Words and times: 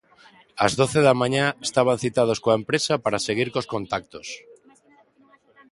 Ás 0.65 0.73
doce 0.79 0.99
da 1.07 1.17
mañá 1.21 1.45
estaban 1.67 2.01
citados 2.05 2.37
coa 2.43 2.57
empresa 2.61 2.93
para 3.03 3.23
seguir 3.27 3.47
cos 3.53 3.69
contactos. 3.73 4.27